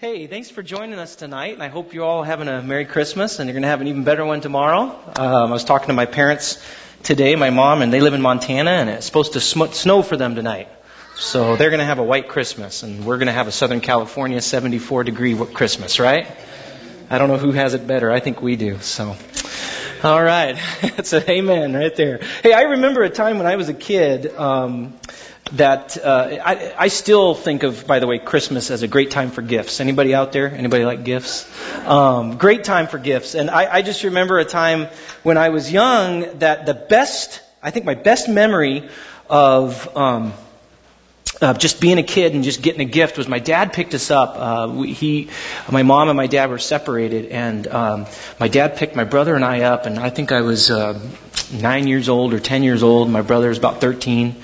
Hey, 0.00 0.26
thanks 0.26 0.48
for 0.48 0.62
joining 0.62 0.98
us 0.98 1.14
tonight, 1.14 1.52
and 1.52 1.62
I 1.62 1.68
hope 1.68 1.92
you're 1.92 2.06
all 2.06 2.22
having 2.22 2.48
a 2.48 2.62
Merry 2.62 2.86
Christmas, 2.86 3.38
and 3.38 3.46
you're 3.46 3.52
going 3.52 3.64
to 3.64 3.68
have 3.68 3.82
an 3.82 3.86
even 3.86 4.02
better 4.02 4.24
one 4.24 4.40
tomorrow. 4.40 4.98
Um, 5.14 5.50
I 5.50 5.52
was 5.52 5.62
talking 5.62 5.88
to 5.88 5.92
my 5.92 6.06
parents 6.06 6.56
today, 7.02 7.36
my 7.36 7.50
mom, 7.50 7.82
and 7.82 7.92
they 7.92 8.00
live 8.00 8.14
in 8.14 8.22
Montana, 8.22 8.70
and 8.70 8.88
it's 8.88 9.04
supposed 9.04 9.34
to 9.34 9.42
sm- 9.42 9.72
snow 9.72 10.00
for 10.00 10.16
them 10.16 10.36
tonight. 10.36 10.70
So 11.16 11.54
they're 11.56 11.68
going 11.68 11.80
to 11.80 11.84
have 11.84 11.98
a 11.98 12.02
white 12.02 12.28
Christmas, 12.28 12.82
and 12.82 13.04
we're 13.04 13.18
going 13.18 13.26
to 13.26 13.34
have 13.34 13.46
a 13.46 13.52
Southern 13.52 13.82
California 13.82 14.40
74 14.40 15.04
degree 15.04 15.36
Christmas, 15.36 16.00
right? 16.00 16.26
I 17.10 17.18
don't 17.18 17.28
know 17.28 17.36
who 17.36 17.52
has 17.52 17.74
it 17.74 17.86
better. 17.86 18.10
I 18.10 18.20
think 18.20 18.40
we 18.40 18.56
do. 18.56 18.78
So, 18.78 19.14
all 20.02 20.22
right, 20.22 20.58
that's 20.80 21.12
an 21.12 21.28
amen 21.28 21.74
right 21.74 21.94
there. 21.94 22.20
Hey, 22.42 22.54
I 22.54 22.62
remember 22.62 23.02
a 23.02 23.10
time 23.10 23.36
when 23.36 23.46
I 23.46 23.56
was 23.56 23.68
a 23.68 23.74
kid. 23.74 24.34
Um, 24.34 24.98
that 25.52 25.98
uh, 25.98 26.38
I, 26.44 26.74
I 26.78 26.88
still 26.88 27.34
think 27.34 27.62
of, 27.62 27.86
by 27.86 27.98
the 27.98 28.06
way, 28.06 28.18
Christmas 28.18 28.70
as 28.70 28.82
a 28.82 28.88
great 28.88 29.10
time 29.10 29.30
for 29.30 29.42
gifts. 29.42 29.80
Anybody 29.80 30.14
out 30.14 30.32
there? 30.32 30.48
Anybody 30.48 30.84
like 30.84 31.04
gifts? 31.04 31.48
Um, 31.86 32.36
great 32.38 32.64
time 32.64 32.86
for 32.86 32.98
gifts. 32.98 33.34
And 33.34 33.50
I, 33.50 33.74
I 33.74 33.82
just 33.82 34.04
remember 34.04 34.38
a 34.38 34.44
time 34.44 34.88
when 35.22 35.38
I 35.38 35.48
was 35.48 35.72
young 35.72 36.38
that 36.38 36.66
the 36.66 36.74
best, 36.74 37.40
I 37.62 37.70
think 37.70 37.84
my 37.84 37.94
best 37.94 38.28
memory 38.28 38.88
of 39.28 39.96
um, 39.96 40.32
uh, 41.40 41.54
just 41.54 41.80
being 41.80 41.98
a 41.98 42.02
kid 42.02 42.34
and 42.34 42.44
just 42.44 42.62
getting 42.62 42.80
a 42.80 42.90
gift 42.90 43.16
was 43.16 43.28
my 43.28 43.38
dad 43.38 43.72
picked 43.72 43.94
us 43.94 44.10
up. 44.10 44.34
Uh, 44.36 44.72
we, 44.74 44.92
he, 44.92 45.30
my 45.70 45.82
mom 45.82 46.08
and 46.08 46.16
my 46.16 46.26
dad 46.26 46.50
were 46.50 46.58
separated, 46.58 47.26
and 47.26 47.66
um, 47.68 48.06
my 48.38 48.48
dad 48.48 48.76
picked 48.76 48.94
my 48.94 49.04
brother 49.04 49.34
and 49.34 49.44
I 49.44 49.62
up, 49.62 49.86
and 49.86 49.98
I 49.98 50.10
think 50.10 50.32
I 50.32 50.42
was 50.42 50.70
uh, 50.70 50.98
nine 51.52 51.86
years 51.86 52.08
old 52.08 52.34
or 52.34 52.40
ten 52.40 52.62
years 52.62 52.82
old. 52.82 53.08
My 53.08 53.22
brother 53.22 53.48
was 53.48 53.58
about 53.58 53.80
thirteen, 53.80 54.36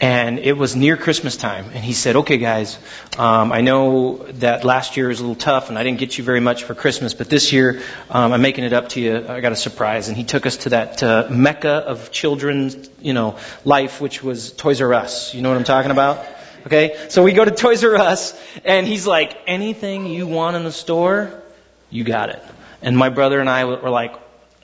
and 0.00 0.38
it 0.38 0.56
was 0.56 0.74
near 0.74 0.96
Christmas 0.96 1.36
time. 1.36 1.66
And 1.74 1.84
he 1.84 1.92
said, 1.92 2.16
"Okay, 2.16 2.38
guys, 2.38 2.78
um, 3.18 3.52
I 3.52 3.60
know 3.60 4.18
that 4.40 4.64
last 4.64 4.96
year 4.96 5.08
was 5.08 5.20
a 5.20 5.22
little 5.22 5.36
tough, 5.36 5.68
and 5.68 5.78
I 5.78 5.82
didn't 5.82 5.98
get 5.98 6.18
you 6.18 6.24
very 6.24 6.40
much 6.40 6.64
for 6.64 6.74
Christmas, 6.74 7.14
but 7.14 7.30
this 7.30 7.52
year 7.52 7.80
um, 8.10 8.32
I'm 8.32 8.42
making 8.42 8.64
it 8.64 8.72
up 8.72 8.90
to 8.90 9.00
you. 9.00 9.26
I 9.28 9.40
got 9.40 9.52
a 9.52 9.56
surprise." 9.56 10.08
And 10.08 10.16
he 10.16 10.24
took 10.24 10.46
us 10.46 10.58
to 10.58 10.70
that 10.70 11.02
uh, 11.02 11.28
mecca 11.30 11.70
of 11.70 12.10
children's, 12.10 12.90
you 13.00 13.12
know, 13.12 13.36
life, 13.64 14.00
which 14.00 14.22
was 14.22 14.52
Toys 14.52 14.80
R 14.80 14.92
Us. 14.94 15.34
You 15.34 15.42
know 15.42 15.50
what 15.50 15.58
I'm 15.58 15.64
talking 15.64 15.90
about? 15.90 16.24
Okay, 16.66 16.96
so 17.10 17.22
we 17.22 17.32
go 17.32 17.44
to 17.44 17.50
Toys 17.50 17.84
R 17.84 17.94
Us, 17.96 18.38
and 18.64 18.86
he's 18.86 19.06
like, 19.06 19.36
"Anything 19.46 20.06
you 20.06 20.26
want 20.26 20.56
in 20.56 20.64
the 20.64 20.72
store, 20.72 21.42
you 21.90 22.04
got 22.04 22.30
it." 22.30 22.42
And 22.82 22.98
my 22.98 23.08
brother 23.08 23.40
and 23.40 23.48
I 23.48 23.64
were 23.64 23.90
like, 23.90 24.14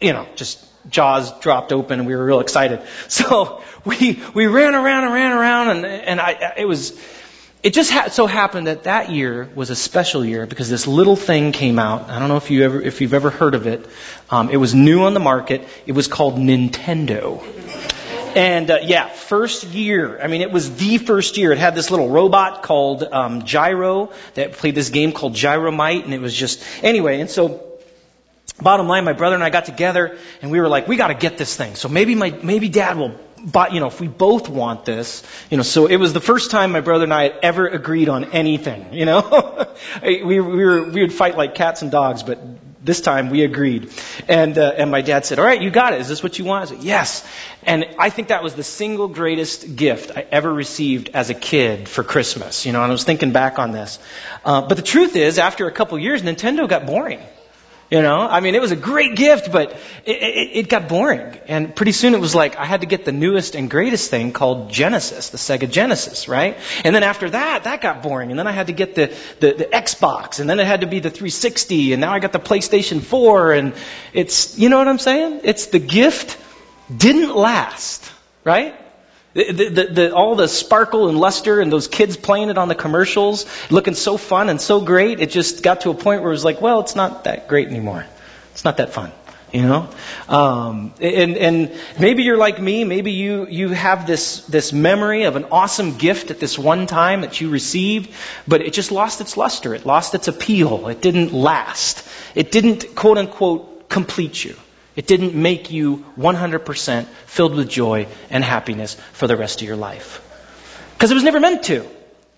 you 0.01 0.13
know, 0.13 0.27
just 0.37 0.65
jaws 0.89 1.39
dropped 1.41 1.73
open 1.73 1.99
and 2.01 2.09
we 2.09 2.15
were 2.15 2.25
real 2.25 2.41
excited. 2.41 2.83
So 3.09 3.63
we, 3.85 4.21
we 4.35 4.47
ran 4.47 4.75
around 4.75 5.05
and 5.05 5.13
ran 5.13 5.33
around 5.33 5.69
and, 5.69 5.87
and 5.87 6.21
I, 6.21 6.55
it 6.57 6.65
was, 6.65 6.99
it 7.63 7.75
just 7.75 7.91
ha- 7.91 8.09
so 8.09 8.27
happened 8.27 8.67
that 8.67 8.85
that 8.85 9.11
year 9.11 9.49
was 9.55 9.71
a 9.71 9.77
special 9.77 10.25
year 10.25 10.47
because 10.47 10.71
this 10.71 10.87
little 10.87 11.17
thing 11.17 11.53
came 11.53 11.79
out. 11.79 12.09
I 12.09 12.19
don't 12.19 12.29
know 12.29 12.39
if 12.39 12.51
you 12.51 12.65
ever, 12.65 12.81
if 12.81 13.01
you've 13.01 13.13
ever 13.13 13.29
heard 13.31 13.55
of 13.55 13.67
it. 13.67 13.87
Um, 14.31 14.49
it 14.49 14.57
was 14.57 14.75
new 14.75 15.03
on 15.03 15.13
the 15.13 15.21
market. 15.21 15.69
It 15.87 15.93
was 15.93 16.09
called 16.09 16.37
Nintendo. 16.37 17.43
And 18.35 18.71
uh, 18.71 18.79
yeah, 18.83 19.09
first 19.09 19.65
year. 19.65 20.21
I 20.23 20.29
mean, 20.29 20.41
it 20.41 20.53
was 20.53 20.75
the 20.77 20.99
first 20.99 21.37
year. 21.37 21.53
It 21.53 21.59
had 21.59 21.75
this 21.75 21.91
little 21.91 22.09
robot 22.09 22.63
called 22.63 23.03
um, 23.03 23.45
Gyro 23.45 24.13
that 24.35 24.53
played 24.53 24.75
this 24.75 24.91
game 24.91 25.13
called 25.13 25.35
Gyromite, 25.35 26.05
and 26.05 26.15
it 26.15 26.21
was 26.21 26.35
just 26.35 26.63
anyway. 26.83 27.21
And 27.21 27.29
so 27.29 27.70
bottom 28.61 28.89
line, 28.89 29.05
my 29.05 29.13
brother 29.13 29.35
and 29.35 29.45
I 29.45 29.51
got 29.51 29.65
together 29.65 30.19
and 30.43 30.51
we 30.51 30.61
were 30.61 30.69
like, 30.69 30.89
we 30.89 30.97
got 30.97 31.09
to 31.09 31.15
get 31.15 31.39
this 31.39 31.57
thing. 31.57 31.75
So 31.75 31.89
maybe 31.89 32.15
my 32.15 32.31
maybe 32.31 32.69
dad 32.69 32.97
will 32.97 33.15
buy. 33.45 33.69
You 33.69 33.81
know, 33.81 33.87
if 33.87 34.01
we 34.01 34.09
both 34.09 34.49
want 34.49 34.85
this, 34.85 35.23
you 35.51 35.57
know. 35.57 35.63
So 35.63 35.87
it 35.87 35.97
was 35.97 36.13
the 36.13 36.21
first 36.21 36.51
time 36.51 36.73
my 36.73 36.81
brother 36.81 37.05
and 37.05 37.15
I 37.15 37.25
had 37.25 37.37
ever 37.43 37.67
agreed 37.67 38.09
on 38.09 38.25
anything. 38.33 38.93
You 38.93 39.07
know, 39.07 39.69
we, 40.03 40.23
we 40.23 40.41
were 40.41 40.83
we 40.83 41.01
would 41.01 41.13
fight 41.13 41.37
like 41.37 41.55
cats 41.55 41.83
and 41.83 41.91
dogs, 41.91 42.23
but 42.23 42.39
this 42.83 43.01
time 43.01 43.31
we 43.31 43.45
agreed. 43.45 43.93
And 44.29 44.57
uh, 44.57 44.73
and 44.77 44.91
my 44.91 45.03
dad 45.03 45.27
said, 45.27 45.39
"All 45.39 45.45
right, 45.45 45.61
you 45.61 45.71
got 45.71 45.93
it. 45.93 46.01
Is 46.01 46.09
this 46.09 46.23
what 46.23 46.39
you 46.39 46.45
want?" 46.45 46.71
I 46.71 46.75
said, 46.75 46.85
"Yes." 46.85 47.27
And 47.63 47.87
I 47.99 48.11
think 48.11 48.29
that 48.29 48.43
was 48.43 48.55
the 48.55 48.63
single 48.63 49.09
greatest 49.09 49.77
gift 49.77 50.17
I 50.17 50.27
ever 50.31 50.53
received 50.53 51.11
as 51.13 51.31
a 51.31 51.35
kid 51.35 51.89
for 51.89 52.03
Christmas. 52.03 52.67
You 52.67 52.73
know, 52.73 52.83
and 52.83 52.91
I 52.91 52.93
was 52.93 53.05
thinking 53.05 53.33
back 53.33 53.59
on 53.59 53.73
this. 53.73 53.99
Uh, 54.45 54.63
but 54.63 54.77
the 54.77 54.83
truth 54.83 55.17
is, 55.17 55.39
after 55.39 55.67
a 55.67 55.73
couple 55.73 55.99
years, 55.99 56.23
Nintendo 56.23 56.69
got 56.69 56.87
boring. 56.87 57.21
You 57.91 58.03
know, 58.03 58.21
I 58.21 58.39
mean, 58.39 58.55
it 58.55 58.61
was 58.61 58.71
a 58.71 58.77
great 58.77 59.17
gift, 59.17 59.51
but 59.51 59.73
it, 60.07 60.23
it, 60.23 60.57
it, 60.59 60.69
got 60.69 60.89
boring. 60.89 61.37
And 61.49 61.75
pretty 61.75 61.91
soon 61.91 62.15
it 62.15 62.21
was 62.21 62.37
like 62.37 62.57
I 62.57 62.65
had 62.65 62.83
to 62.83 62.87
get 62.87 63.05
the 63.05 63.11
newest 63.11 63.57
and 63.57 63.69
greatest 63.69 64.11
thing 64.11 64.33
called 64.33 64.71
Genesis, 64.71 65.31
the 65.31 65.39
Sega 65.39 65.69
Genesis, 65.69 66.29
right? 66.29 66.57
And 66.85 66.95
then 66.95 67.03
after 67.03 67.29
that, 67.31 67.65
that 67.65 67.81
got 67.81 68.01
boring. 68.01 68.31
And 68.31 68.39
then 68.39 68.47
I 68.47 68.53
had 68.53 68.69
to 68.69 68.73
get 68.73 68.95
the, 68.95 69.13
the, 69.41 69.55
the 69.55 69.65
Xbox, 69.65 70.39
and 70.39 70.49
then 70.49 70.61
it 70.61 70.69
had 70.69 70.83
to 70.83 70.87
be 70.87 71.01
the 71.01 71.11
360, 71.11 71.93
and 71.93 72.01
now 72.01 72.13
I 72.13 72.21
got 72.21 72.31
the 72.31 72.39
PlayStation 72.39 73.01
4, 73.01 73.53
and 73.55 73.75
it's, 74.13 74.57
you 74.57 74.69
know 74.69 74.79
what 74.79 74.87
I'm 74.87 75.01
saying? 75.01 75.41
It's 75.43 75.67
the 75.67 75.81
gift 75.81 76.39
didn't 76.97 77.35
last, 77.35 78.09
right? 78.45 78.77
The, 79.33 79.53
the, 79.53 79.85
the, 79.85 80.15
all 80.15 80.35
the 80.35 80.49
sparkle 80.49 81.09
and 81.09 81.17
luster 81.17 81.61
and 81.61 81.73
those 81.73 81.87
kids 81.87 82.17
playing 82.17 82.51
it 82.51 82.59
on 82.59 82.67
the 82.67 82.75
commercials, 82.75 83.47
looking 83.71 83.95
so 83.95 84.17
fun 84.17 84.49
and 84.49 84.61
so 84.61 84.81
great, 84.81 85.21
it 85.21 85.31
just 85.31 85.63
got 85.63 85.83
to 85.83 85.91
a 85.91 85.95
point 85.95 86.23
where 86.23 86.31
it 86.31 86.35
was 86.35 86.45
like, 86.45 86.61
well, 86.61 86.81
it's 86.81 86.97
not 86.97 87.25
that 87.25 87.47
great 87.47 87.69
anymore. 87.69 88.05
It's 88.51 88.65
not 88.65 88.79
that 88.79 88.93
fun, 88.93 89.13
you 89.53 89.63
know. 89.63 89.89
Um, 90.29 90.93
and, 91.01 91.37
and 91.37 91.73
maybe 91.99 92.25
you're 92.25 92.37
like 92.37 92.61
me. 92.61 92.83
Maybe 92.83 93.13
you 93.13 93.47
you 93.47 93.69
have 93.69 94.05
this 94.05 94.41
this 94.47 94.73
memory 94.73 95.23
of 95.23 95.37
an 95.37 95.45
awesome 95.53 95.97
gift 95.97 96.33
at 96.33 96.41
this 96.41 96.59
one 96.59 96.89
time 96.89 97.21
that 97.21 97.41
you 97.41 97.51
received, 97.51 98.13
but 98.49 98.63
it 98.63 98.73
just 98.73 98.91
lost 98.91 99.21
its 99.21 99.37
luster. 99.37 99.77
It 99.77 99.87
lost 99.87 100.17
its 100.17 100.27
appeal. 100.27 100.89
It 100.89 101.01
didn't 101.01 101.33
last. 101.33 102.05
It 102.35 102.51
didn't 102.51 102.97
quote 102.97 103.17
unquote 103.17 103.89
complete 103.89 104.45
you. 104.45 104.57
It 104.97 105.07
didn't 105.07 105.35
make 105.35 105.71
you 105.71 106.05
100% 106.19 107.07
filled 107.27 107.55
with 107.55 107.69
joy 107.69 108.07
and 108.29 108.43
happiness 108.43 108.95
for 109.13 109.27
the 109.27 109.37
rest 109.37 109.63
of 109.63 109.69
your 109.69 109.77
life. 109.77 110.21
Because 110.95 111.11
it 111.11 111.15
was 111.15 111.25
never 111.25 111.41
meant 111.41 111.65
to. 111.65 111.87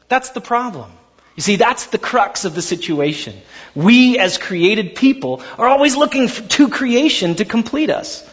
That's 0.09 0.31
the 0.31 0.41
problem. 0.41 0.93
You 1.35 1.43
see, 1.43 1.57
that's 1.57 1.87
the 1.87 1.99
crux 1.99 2.45
of 2.45 2.55
the 2.55 2.61
situation. 2.61 3.35
We, 3.75 4.19
as 4.19 4.37
created 4.37 4.95
people, 4.95 5.43
are 5.57 5.67
always 5.67 5.97
looking 5.97 6.29
to 6.29 6.69
creation 6.69 7.37
to 7.37 7.47
complete 7.47 7.89
us. 7.89 8.29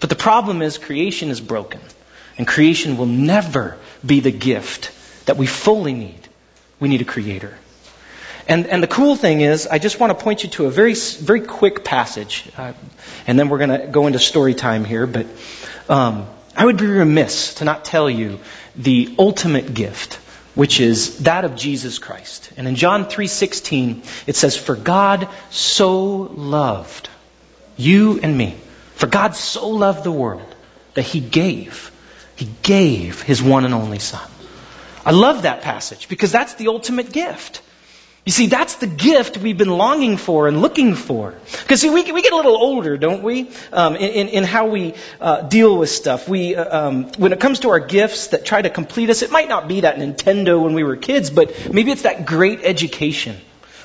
But 0.00 0.10
the 0.10 0.16
problem 0.16 0.60
is, 0.60 0.76
creation 0.76 1.30
is 1.30 1.40
broken. 1.40 1.80
And 2.36 2.46
creation 2.46 2.96
will 2.96 3.06
never 3.06 3.78
be 4.04 4.18
the 4.18 4.32
gift 4.32 4.90
that 5.26 5.36
we 5.36 5.46
fully 5.46 5.94
need. 5.94 6.28
We 6.80 6.88
need 6.88 7.00
a 7.00 7.04
creator. 7.04 7.56
And, 8.46 8.66
and 8.66 8.82
the 8.82 8.86
cool 8.86 9.16
thing 9.16 9.40
is, 9.40 9.66
I 9.66 9.78
just 9.78 9.98
want 9.98 10.16
to 10.16 10.22
point 10.22 10.44
you 10.44 10.50
to 10.50 10.66
a 10.66 10.70
very, 10.70 10.94
very 10.94 11.40
quick 11.40 11.82
passage, 11.82 12.46
uh, 12.58 12.74
and 13.26 13.38
then 13.38 13.48
we're 13.48 13.58
going 13.58 13.80
to 13.80 13.86
go 13.86 14.06
into 14.06 14.18
story 14.18 14.54
time 14.54 14.84
here. 14.84 15.06
But 15.06 15.26
um, 15.88 16.26
I 16.54 16.64
would 16.64 16.76
be 16.76 16.86
remiss 16.86 17.54
to 17.54 17.64
not 17.64 17.84
tell 17.84 18.08
you 18.10 18.38
the 18.76 19.14
ultimate 19.18 19.72
gift, 19.72 20.16
which 20.54 20.78
is 20.78 21.20
that 21.20 21.44
of 21.44 21.56
Jesus 21.56 21.98
Christ. 21.98 22.52
And 22.58 22.68
in 22.68 22.76
John 22.76 23.06
3:16, 23.06 24.02
it 24.26 24.36
says, 24.36 24.56
"For 24.56 24.76
God 24.76 25.28
so 25.50 26.30
loved 26.34 27.08
you 27.78 28.20
and 28.22 28.36
me, 28.36 28.56
for 28.94 29.06
God 29.06 29.34
so 29.34 29.68
loved 29.68 30.04
the 30.04 30.12
world 30.12 30.54
that 30.94 31.02
He 31.02 31.20
gave, 31.20 31.90
He 32.36 32.48
gave 32.62 33.22
His 33.22 33.42
one 33.42 33.64
and 33.64 33.72
only 33.72 34.00
Son." 34.00 34.28
I 35.06 35.12
love 35.12 35.42
that 35.42 35.62
passage 35.62 36.08
because 36.08 36.30
that's 36.30 36.54
the 36.54 36.68
ultimate 36.68 37.10
gift. 37.10 37.62
You 38.24 38.32
see, 38.32 38.46
that's 38.46 38.76
the 38.76 38.86
gift 38.86 39.36
we've 39.36 39.58
been 39.58 39.76
longing 39.76 40.16
for 40.16 40.48
and 40.48 40.62
looking 40.62 40.94
for. 40.94 41.34
Because 41.62 41.82
see, 41.82 41.90
we, 41.90 42.10
we 42.10 42.22
get 42.22 42.32
a 42.32 42.36
little 42.36 42.56
older, 42.56 42.96
don't 42.96 43.22
we, 43.22 43.50
um, 43.70 43.96
in, 43.96 44.28
in, 44.28 44.44
how 44.44 44.68
we 44.68 44.94
uh, 45.20 45.42
deal 45.42 45.76
with 45.76 45.90
stuff. 45.90 46.26
We, 46.26 46.56
uh, 46.56 46.86
um, 46.86 47.04
when 47.18 47.34
it 47.34 47.40
comes 47.40 47.60
to 47.60 47.70
our 47.70 47.80
gifts 47.80 48.28
that 48.28 48.46
try 48.46 48.62
to 48.62 48.70
complete 48.70 49.10
us, 49.10 49.20
it 49.20 49.30
might 49.30 49.50
not 49.50 49.68
be 49.68 49.82
that 49.82 49.96
Nintendo 49.96 50.62
when 50.62 50.72
we 50.72 50.84
were 50.84 50.96
kids, 50.96 51.28
but 51.28 51.70
maybe 51.70 51.90
it's 51.90 52.02
that 52.02 52.24
great 52.24 52.60
education, 52.62 53.36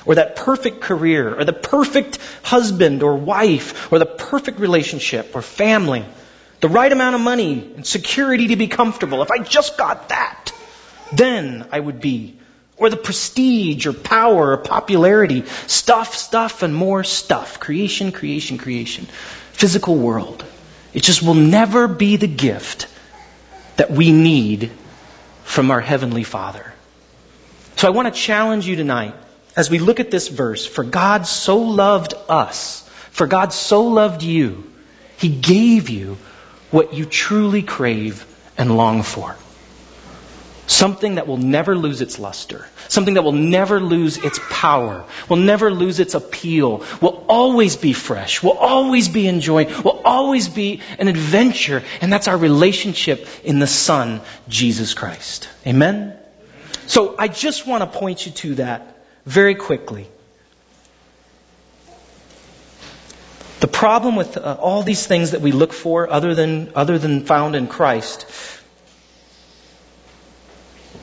or 0.06 0.14
that 0.14 0.36
perfect 0.36 0.80
career, 0.80 1.38
or 1.38 1.44
the 1.44 1.52
perfect 1.52 2.18
husband 2.42 3.02
or 3.02 3.16
wife, 3.16 3.92
or 3.92 3.98
the 3.98 4.06
perfect 4.06 4.58
relationship 4.58 5.36
or 5.36 5.42
family, 5.42 6.02
the 6.60 6.68
right 6.68 6.90
amount 6.90 7.14
of 7.14 7.20
money 7.20 7.74
and 7.76 7.86
security 7.86 8.48
to 8.48 8.56
be 8.56 8.68
comfortable. 8.68 9.20
If 9.20 9.30
I 9.30 9.40
just 9.40 9.76
got 9.76 10.08
that, 10.08 10.50
then 11.12 11.68
I 11.70 11.78
would 11.78 12.00
be 12.00 12.39
or 12.80 12.88
the 12.88 12.96
prestige 12.96 13.86
or 13.86 13.92
power 13.92 14.52
or 14.52 14.56
popularity. 14.56 15.44
Stuff, 15.66 16.16
stuff, 16.16 16.62
and 16.64 16.74
more 16.74 17.04
stuff. 17.04 17.60
Creation, 17.60 18.10
creation, 18.10 18.58
creation. 18.58 19.04
Physical 19.52 19.96
world. 19.96 20.44
It 20.94 21.02
just 21.02 21.22
will 21.22 21.34
never 21.34 21.86
be 21.86 22.16
the 22.16 22.26
gift 22.26 22.88
that 23.76 23.90
we 23.90 24.10
need 24.10 24.72
from 25.44 25.70
our 25.70 25.80
Heavenly 25.80 26.24
Father. 26.24 26.72
So 27.76 27.86
I 27.86 27.90
want 27.90 28.12
to 28.12 28.18
challenge 28.18 28.66
you 28.66 28.76
tonight 28.76 29.14
as 29.56 29.70
we 29.70 29.78
look 29.78 30.00
at 30.00 30.10
this 30.10 30.28
verse. 30.28 30.66
For 30.66 30.82
God 30.82 31.26
so 31.26 31.58
loved 31.58 32.14
us, 32.28 32.88
for 33.10 33.26
God 33.26 33.52
so 33.52 33.88
loved 33.88 34.22
you, 34.22 34.72
He 35.18 35.28
gave 35.28 35.90
you 35.90 36.16
what 36.70 36.94
you 36.94 37.04
truly 37.04 37.62
crave 37.62 38.24
and 38.56 38.74
long 38.74 39.02
for. 39.02 39.36
Something 40.70 41.16
that 41.16 41.26
will 41.26 41.36
never 41.36 41.74
lose 41.74 42.00
its 42.00 42.20
luster. 42.20 42.64
Something 42.86 43.14
that 43.14 43.22
will 43.22 43.32
never 43.32 43.80
lose 43.80 44.18
its 44.18 44.38
power. 44.50 45.04
Will 45.28 45.36
never 45.36 45.68
lose 45.68 45.98
its 45.98 46.14
appeal. 46.14 46.84
Will 47.02 47.24
always 47.28 47.74
be 47.74 47.92
fresh. 47.92 48.40
Will 48.40 48.56
always 48.56 49.08
be 49.08 49.26
enjoying. 49.26 49.66
Will 49.82 50.00
always 50.04 50.48
be 50.48 50.80
an 51.00 51.08
adventure. 51.08 51.82
And 52.00 52.12
that's 52.12 52.28
our 52.28 52.36
relationship 52.36 53.26
in 53.42 53.58
the 53.58 53.66
Son, 53.66 54.20
Jesus 54.48 54.94
Christ. 54.94 55.48
Amen? 55.66 56.16
So 56.86 57.16
I 57.18 57.26
just 57.26 57.66
want 57.66 57.82
to 57.82 57.98
point 57.98 58.24
you 58.26 58.30
to 58.30 58.54
that 58.54 58.96
very 59.26 59.56
quickly. 59.56 60.06
The 63.58 63.66
problem 63.66 64.14
with 64.14 64.36
uh, 64.36 64.56
all 64.60 64.84
these 64.84 65.04
things 65.04 65.32
that 65.32 65.40
we 65.40 65.50
look 65.50 65.72
for 65.72 66.08
other 66.08 66.36
than, 66.36 66.70
other 66.76 66.96
than 66.96 67.24
found 67.24 67.56
in 67.56 67.66
Christ 67.66 68.30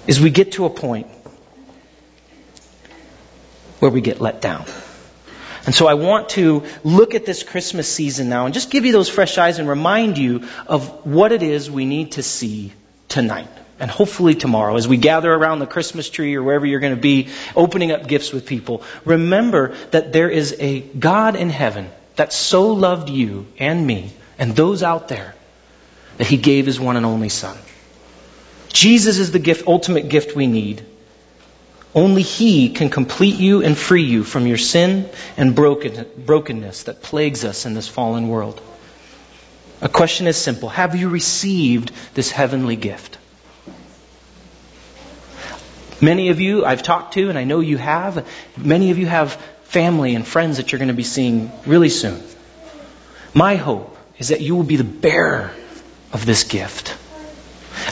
is 0.07 0.19
we 0.19 0.29
get 0.29 0.53
to 0.53 0.65
a 0.65 0.69
point 0.69 1.07
where 3.79 3.91
we 3.91 4.01
get 4.01 4.19
let 4.19 4.41
down. 4.41 4.65
And 5.65 5.75
so 5.75 5.85
I 5.85 5.95
want 5.95 6.29
to 6.29 6.63
look 6.85 7.13
at 7.13 7.25
this 7.25 7.43
Christmas 7.43 7.91
season 7.91 8.29
now 8.29 8.45
and 8.45 8.53
just 8.53 8.71
give 8.71 8.85
you 8.85 8.93
those 8.93 9.09
fresh 9.09 9.37
eyes 9.37 9.59
and 9.59 9.67
remind 9.67 10.17
you 10.17 10.47
of 10.65 11.05
what 11.05 11.33
it 11.33 11.43
is 11.43 11.69
we 11.69 11.85
need 11.85 12.13
to 12.13 12.23
see 12.23 12.71
tonight. 13.09 13.49
And 13.79 13.91
hopefully 13.91 14.33
tomorrow, 14.33 14.75
as 14.77 14.87
we 14.87 14.97
gather 14.97 15.31
around 15.31 15.59
the 15.59 15.67
Christmas 15.67 16.09
tree 16.09 16.35
or 16.35 16.41
wherever 16.41 16.65
you're 16.65 16.79
going 16.79 16.95
to 16.95 17.01
be, 17.01 17.27
opening 17.55 17.91
up 17.91 18.07
gifts 18.07 18.31
with 18.31 18.45
people, 18.45 18.81
remember 19.05 19.75
that 19.91 20.13
there 20.13 20.29
is 20.29 20.55
a 20.57 20.79
God 20.79 21.35
in 21.35 21.49
heaven 21.49 21.89
that 22.15 22.33
so 22.33 22.71
loved 22.71 23.09
you 23.09 23.45
and 23.59 23.85
me 23.85 24.11
and 24.39 24.55
those 24.55 24.83
out 24.83 25.09
there 25.09 25.35
that 26.17 26.27
he 26.27 26.37
gave 26.37 26.65
his 26.65 26.79
one 26.79 26.95
and 26.95 27.05
only 27.05 27.29
Son. 27.29 27.57
Jesus 28.77 29.17
is 29.17 29.31
the 29.31 29.39
gift, 29.39 29.65
ultimate 29.65 30.07
gift 30.07 30.35
we 30.35 30.45
need. 30.45 30.85
Only 31.95 32.21
He 32.21 32.69
can 32.69 32.91
complete 32.91 33.37
you 33.37 33.63
and 33.63 33.75
free 33.75 34.03
you 34.03 34.23
from 34.23 34.45
your 34.45 34.59
sin 34.59 35.09
and 35.35 35.55
broken, 35.55 36.05
brokenness 36.15 36.83
that 36.83 37.01
plagues 37.01 37.43
us 37.43 37.65
in 37.65 37.73
this 37.73 37.87
fallen 37.87 38.27
world. 38.27 38.61
A 39.81 39.89
question 39.89 40.27
is 40.27 40.37
simple 40.37 40.69
Have 40.69 40.95
you 40.95 41.09
received 41.09 41.91
this 42.13 42.29
heavenly 42.29 42.75
gift? 42.75 43.17
Many 45.99 46.29
of 46.29 46.39
you 46.39 46.63
I've 46.63 46.83
talked 46.83 47.15
to, 47.15 47.29
and 47.29 47.37
I 47.39 47.45
know 47.45 47.61
you 47.61 47.77
have, 47.77 48.27
many 48.55 48.91
of 48.91 48.99
you 48.99 49.07
have 49.07 49.33
family 49.63 50.13
and 50.13 50.23
friends 50.23 50.57
that 50.57 50.71
you're 50.71 50.77
going 50.77 50.89
to 50.89 50.93
be 50.93 51.01
seeing 51.01 51.51
really 51.65 51.89
soon. 51.89 52.21
My 53.33 53.55
hope 53.55 53.97
is 54.19 54.27
that 54.27 54.41
you 54.41 54.55
will 54.55 54.69
be 54.75 54.75
the 54.75 54.83
bearer 54.83 55.49
of 56.13 56.27
this 56.27 56.43
gift. 56.43 56.95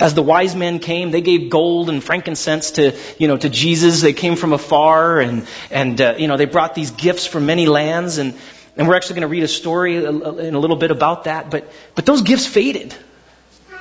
As 0.01 0.13
the 0.13 0.21
wise 0.21 0.55
men 0.55 0.79
came, 0.79 1.11
they 1.11 1.21
gave 1.21 1.49
gold 1.49 1.89
and 1.89 2.03
frankincense 2.03 2.71
to, 2.71 2.97
you 3.17 3.27
know, 3.27 3.37
to 3.37 3.49
Jesus. 3.49 4.01
They 4.01 4.13
came 4.13 4.35
from 4.35 4.51
afar 4.51 5.21
and, 5.21 5.47
and, 5.71 5.99
uh, 6.01 6.15
you 6.17 6.27
know, 6.27 6.35
they 6.37 6.45
brought 6.45 6.75
these 6.75 6.91
gifts 6.91 7.25
from 7.25 7.45
many 7.45 7.65
lands 7.65 8.17
and, 8.17 8.33
and 8.75 8.87
we're 8.87 8.95
actually 8.95 9.15
going 9.15 9.21
to 9.21 9.27
read 9.29 9.43
a 9.43 9.47
story 9.47 9.97
in 9.97 10.05
a 10.05 10.59
little 10.59 10.75
bit 10.75 10.91
about 10.91 11.25
that. 11.25 11.49
But, 11.49 11.71
but 11.95 12.05
those 12.05 12.23
gifts 12.23 12.45
faded. 12.45 12.93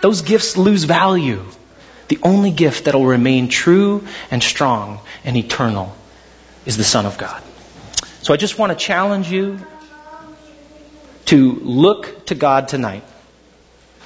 Those 0.02 0.22
gifts 0.22 0.56
lose 0.56 0.84
value. 0.84 1.44
The 2.08 2.18
only 2.22 2.50
gift 2.50 2.84
that 2.84 2.94
will 2.94 3.06
remain 3.06 3.48
true 3.48 4.06
and 4.30 4.42
strong 4.42 5.00
and 5.24 5.36
eternal 5.36 5.96
is 6.64 6.76
the 6.76 6.84
Son 6.84 7.06
of 7.06 7.18
God. 7.18 7.42
So 8.22 8.32
I 8.32 8.36
just 8.36 8.58
want 8.58 8.70
to 8.70 8.78
challenge 8.78 9.30
you 9.30 9.58
to 11.26 11.52
look 11.54 12.26
to 12.26 12.34
God 12.34 12.68
tonight. 12.68 13.02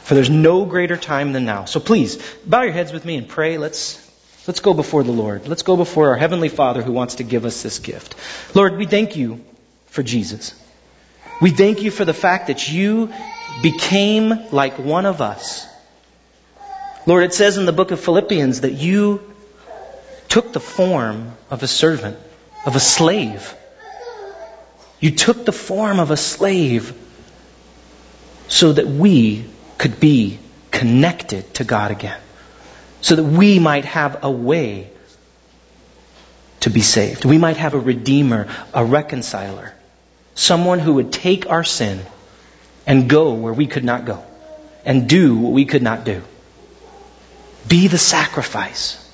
For 0.09 0.15
there's 0.15 0.31
no 0.31 0.65
greater 0.65 0.97
time 0.97 1.35
than 1.35 1.45
now. 1.45 1.67
So 1.67 1.81
please, 1.81 2.17
bow 2.47 2.63
your 2.63 2.73
heads 2.73 2.95
with 2.95 3.05
me 3.05 3.17
and 3.17 3.29
pray. 3.29 3.59
Let's, 3.59 4.01
let's 4.47 4.61
go 4.61 4.73
before 4.73 5.03
the 5.03 5.13
Lord. 5.13 5.47
Let's 5.47 5.63
go 5.63 5.77
before 5.77 6.09
our 6.09 6.17
Heavenly 6.17 6.49
Father 6.49 6.81
who 6.81 6.93
wants 6.93 7.17
to 7.17 7.25
give 7.25 7.45
us 7.45 7.63
this 7.63 7.79
gift. 7.79 8.15
Lord, 8.55 8.79
we 8.79 8.87
thank 8.87 9.17
you 9.17 9.45
for 9.89 10.03
Jesus. 10.03 10.55
We 11.43 11.51
thank 11.51 11.83
you 11.83 11.91
for 11.91 12.07
the 12.07 12.15
fact 12.15 12.47
that 12.47 12.73
you 12.73 13.13
became 13.63 14.33
like 14.51 14.79
one 14.79 15.05
of 15.05 15.21
us. 15.21 15.67
Lord, 17.05 17.25
it 17.25 17.35
says 17.35 17.59
in 17.59 17.67
the 17.67 17.73
book 17.75 17.91
of 17.91 18.01
Philippians 18.01 18.63
that 18.63 18.73
you 18.73 19.21
took 20.31 20.55
the 20.55 20.59
form 20.61 21.37
of 21.51 21.63
a 21.63 21.69
servant, 21.69 22.17
of 22.65 22.77
a 22.77 22.81
slave. 22.81 23.55
You 25.01 25.11
took 25.11 25.45
the 25.45 25.53
form 25.53 26.01
of 26.01 26.11
a 26.11 26.17
slave 26.17 26.95
so 28.49 28.73
that 28.73 28.87
we 28.87 29.45
could 29.79 30.01
be 30.01 30.39
connected 30.71 31.55
to 31.55 31.65
God 31.65 31.91
again. 31.91 32.21
So 33.01 33.17
that 33.17 33.25
we 33.25 33.59
might 33.59 33.85
have 33.85 34.25
a 34.25 34.31
way 34.31 34.91
to 36.61 36.71
be 36.71 36.81
saved. 36.81 37.25
We 37.25 37.39
might 37.39 37.57
have 37.57 37.75
a 37.75 37.79
redeemer, 37.79 38.49
a 38.75 38.85
reconciler, 38.85 39.73
someone 40.35 40.81
who 40.81 40.95
would 40.95 41.13
take 41.13 41.49
our 41.49 41.63
sin 41.65 42.05
and 42.87 43.09
go 43.09 43.35
where 43.35 43.53
we 43.53 43.67
could 43.67 43.85
not 43.85 44.05
go 44.05 44.25
and 44.85 45.09
do 45.09 45.37
what 45.37 45.53
we 45.53 45.65
could 45.65 45.83
not 45.83 46.05
do. 46.05 46.23
Be 47.69 47.87
the 47.87 47.99
sacrifice. 47.99 49.05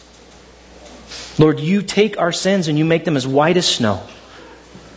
Lord, 1.39 1.61
you 1.61 1.83
take 1.83 2.19
our 2.19 2.33
sins 2.33 2.69
and 2.69 2.79
you 2.79 2.85
make 2.85 3.05
them 3.05 3.17
as 3.17 3.27
white 3.27 3.57
as 3.57 3.67
snow. 3.67 4.03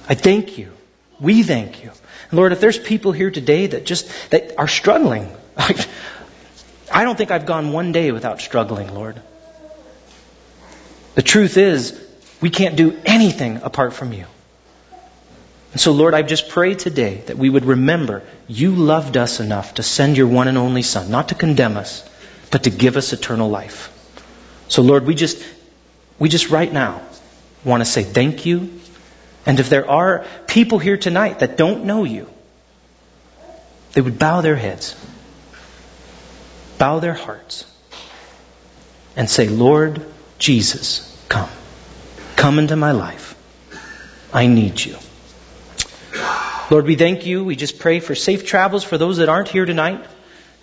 I 0.08 0.16
thank 0.16 0.58
you. 0.58 0.72
We 1.20 1.44
thank 1.44 1.84
you. 1.84 1.92
Lord, 2.32 2.52
if 2.52 2.60
there's 2.60 2.78
people 2.78 3.12
here 3.12 3.32
today 3.32 3.68
that 3.68 3.86
just 3.86 4.10
that 4.30 4.58
are 4.58 4.68
struggling 4.68 5.36
I 5.58 7.04
don't 7.04 7.18
think 7.18 7.32
I've 7.32 7.46
gone 7.46 7.72
one 7.72 7.92
day 7.92 8.12
without 8.12 8.42
struggling, 8.42 8.94
Lord. 8.94 9.22
The 11.16 11.22
truth 11.22 11.58
is, 11.58 12.00
we 12.42 12.50
can't 12.50 12.76
do 12.76 12.98
anything 13.06 13.58
apart 13.58 13.94
from 13.94 14.14
you. 14.14 14.26
And 15.72 15.82
so, 15.82 15.92
Lord, 15.92 16.14
I 16.14 16.22
just 16.22 16.50
pray 16.50 16.76
today 16.76 17.24
that 17.28 17.38
we 17.38 17.50
would 17.50 17.66
remember 17.66 18.24
you 18.48 18.72
loved 18.74 19.18
us 19.18 19.40
enough 19.40 19.76
to 19.76 19.84
send 19.84 20.18
your 20.18 20.28
one 20.28 20.48
and 20.48 20.58
only 20.58 20.82
Son, 20.82 21.12
not 21.12 21.30
to 21.30 21.36
condemn 21.36 21.78
us, 21.78 22.08
but 22.52 22.64
to 22.64 22.70
give 22.70 22.98
us 22.98 23.14
eternal 23.14 23.50
life. 23.50 23.94
So, 24.70 24.82
Lord, 24.82 25.06
we 25.06 25.16
just, 25.16 25.44
we 26.20 26.30
just 26.30 26.50
right 26.50 26.72
now 26.72 27.02
want 27.64 27.82
to 27.82 27.86
say 27.86 28.04
thank 28.04 28.46
you. 28.46 28.80
And 29.46 29.60
if 29.60 29.70
there 29.70 29.90
are 29.90 30.26
people 30.48 30.80
here 30.80 30.98
tonight 30.98 31.40
that 31.40 31.58
don't 31.58 31.86
know 31.86 32.04
you, 32.04 32.30
they 33.94 34.02
would 34.02 34.20
bow 34.20 34.42
their 34.42 34.56
heads 34.56 34.96
bow 36.78 37.00
their 37.00 37.14
hearts 37.14 37.66
and 39.16 39.30
say, 39.30 39.48
Lord 39.48 40.06
Jesus, 40.40 41.26
come. 41.30 41.50
Come 42.36 42.60
into 42.60 42.76
my 42.76 42.92
life. 42.92 43.36
I 44.34 44.48
need 44.48 44.80
you. 44.84 44.98
Lord, 46.70 46.86
we 46.86 46.96
thank 46.96 47.26
you. 47.26 47.44
We 47.44 47.56
just 47.56 47.80
pray 47.80 48.00
for 48.00 48.14
safe 48.14 48.46
travels 48.46 48.84
for 48.84 48.98
those 48.98 49.18
that 49.18 49.30
aren't 49.30 49.48
here 49.48 49.66
tonight. 49.66 50.06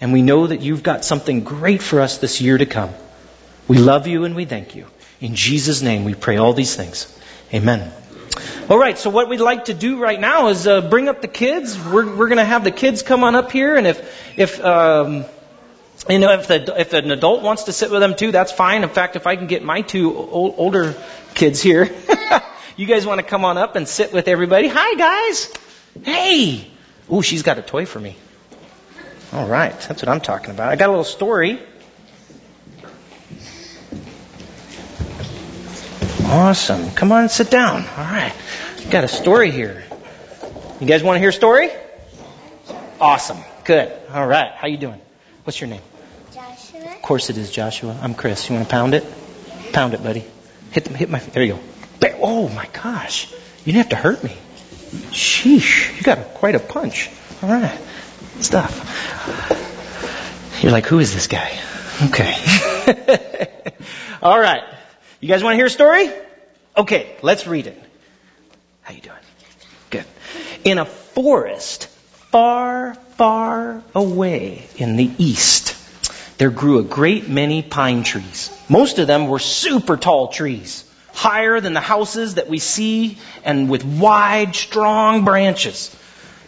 And 0.00 0.12
we 0.12 0.22
know 0.22 0.46
that 0.46 0.60
you've 0.60 0.82
got 0.82 1.04
something 1.04 1.44
great 1.44 1.82
for 1.82 2.00
us 2.00 2.18
this 2.18 2.40
year 2.40 2.58
to 2.58 2.66
come. 2.66 2.90
We 3.66 3.78
love 3.78 4.06
you 4.06 4.24
and 4.24 4.36
we 4.36 4.44
thank 4.44 4.74
you. 4.76 4.86
In 5.20 5.34
Jesus' 5.34 5.80
name 5.80 6.04
we 6.04 6.14
pray 6.14 6.36
all 6.36 6.52
these 6.52 6.76
things. 6.76 7.18
Amen. 7.52 7.90
All 8.68 8.78
right, 8.78 8.98
so 8.98 9.10
what 9.10 9.28
we'd 9.28 9.40
like 9.40 9.66
to 9.66 9.74
do 9.74 9.98
right 9.98 10.18
now 10.18 10.48
is 10.48 10.66
uh, 10.66 10.88
bring 10.88 11.08
up 11.08 11.22
the 11.22 11.28
kids. 11.28 11.78
We're, 11.78 12.06
we're 12.16 12.28
going 12.28 12.38
to 12.38 12.44
have 12.44 12.64
the 12.64 12.70
kids 12.70 13.02
come 13.02 13.22
on 13.22 13.34
up 13.34 13.52
here, 13.52 13.76
and 13.76 13.86
if 13.86 14.38
if 14.38 14.64
um, 14.64 15.24
you 16.08 16.18
know, 16.18 16.32
if, 16.32 16.48
the, 16.48 16.74
if 16.78 16.92
an 16.92 17.10
adult 17.10 17.42
wants 17.42 17.64
to 17.64 17.72
sit 17.72 17.90
with 17.90 18.00
them 18.00 18.14
too, 18.14 18.32
that's 18.32 18.52
fine. 18.52 18.82
In 18.82 18.90
fact, 18.90 19.16
if 19.16 19.26
I 19.26 19.36
can 19.36 19.46
get 19.46 19.62
my 19.62 19.80
two 19.80 20.16
old, 20.16 20.54
older 20.58 20.94
kids 21.34 21.62
here, 21.62 21.90
you 22.76 22.86
guys 22.86 23.06
want 23.06 23.20
to 23.20 23.26
come 23.26 23.44
on 23.44 23.56
up 23.56 23.76
and 23.76 23.88
sit 23.88 24.12
with 24.12 24.28
everybody? 24.28 24.68
Hi, 24.68 24.94
guys. 24.96 25.52
Hey. 26.02 26.70
Ooh, 27.12 27.22
she's 27.22 27.42
got 27.42 27.58
a 27.58 27.62
toy 27.62 27.86
for 27.86 28.00
me. 28.00 28.16
All 29.32 29.46
right, 29.48 29.72
that's 29.72 30.02
what 30.02 30.08
I'm 30.08 30.20
talking 30.20 30.50
about. 30.50 30.70
I 30.70 30.76
got 30.76 30.88
a 30.88 30.92
little 30.92 31.04
story. 31.04 31.60
Awesome. 36.24 36.90
Come 36.92 37.12
on, 37.12 37.28
sit 37.28 37.50
down. 37.50 37.82
All 37.82 38.04
right. 38.04 38.32
Got 38.90 39.04
a 39.04 39.08
story 39.08 39.50
here. 39.50 39.84
You 40.80 40.86
guys 40.86 41.02
want 41.02 41.16
to 41.16 41.20
hear 41.20 41.28
a 41.30 41.32
story? 41.32 41.70
Awesome. 43.00 43.38
Good. 43.64 43.92
All 44.10 44.26
right. 44.26 44.52
How 44.52 44.68
you 44.68 44.76
doing? 44.76 45.00
What's 45.44 45.60
your 45.60 45.68
name? 45.68 45.82
Of 46.94 47.02
course 47.02 47.30
it 47.30 47.38
is 47.38 47.50
Joshua. 47.50 47.96
I'm 48.00 48.14
Chris. 48.14 48.48
You 48.48 48.56
want 48.56 48.68
to 48.68 48.70
pound 48.70 48.94
it? 48.94 49.04
Pound 49.72 49.94
it, 49.94 50.02
buddy. 50.02 50.24
Hit 50.72 50.84
the, 50.84 50.96
hit 50.96 51.10
my. 51.10 51.18
There 51.18 51.42
you 51.42 51.54
go. 51.54 51.60
Oh 52.26 52.48
my 52.48 52.66
gosh! 52.72 53.30
You 53.66 53.74
didn't 53.74 53.82
have 53.82 53.88
to 53.90 53.96
hurt 53.96 54.24
me. 54.24 54.34
Sheesh! 55.10 55.94
You 55.94 56.02
got 56.02 56.18
quite 56.34 56.54
a 56.54 56.58
punch. 56.58 57.10
All 57.42 57.50
right, 57.50 57.78
stuff. 58.40 58.72
You're 60.62 60.72
like, 60.72 60.86
who 60.86 61.00
is 61.00 61.12
this 61.12 61.26
guy? 61.26 61.52
Okay. 62.04 62.34
All 64.22 64.40
right. 64.40 64.62
You 65.20 65.28
guys 65.28 65.44
want 65.44 65.52
to 65.52 65.56
hear 65.56 65.66
a 65.66 65.70
story? 65.70 66.08
Okay, 66.78 67.14
let's 67.20 67.46
read 67.46 67.66
it. 67.66 67.78
How 68.80 68.94
you 68.94 69.02
doing? 69.02 69.16
Good. 69.90 70.06
In 70.64 70.78
a 70.78 70.86
forest 70.86 71.88
far, 72.30 72.94
far 73.18 73.82
away 73.94 74.66
in 74.76 74.96
the 74.96 75.10
east, 75.18 75.76
there 76.38 76.50
grew 76.50 76.78
a 76.78 76.82
great 76.82 77.28
many 77.28 77.62
pine 77.62 78.02
trees. 78.02 78.50
Most 78.68 78.98
of 78.98 79.06
them 79.06 79.28
were 79.28 79.38
super 79.38 79.96
tall 79.96 80.28
trees, 80.28 80.84
higher 81.12 81.60
than 81.60 81.74
the 81.74 81.80
houses 81.80 82.34
that 82.34 82.48
we 82.48 82.58
see 82.58 83.18
and 83.44 83.70
with 83.70 83.84
wide, 83.84 84.54
strong 84.54 85.24
branches. 85.24 85.94